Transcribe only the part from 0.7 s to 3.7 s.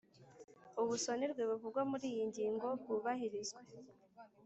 Ubusonerwe buvugwa muri iyo ngingo bwubahirizwe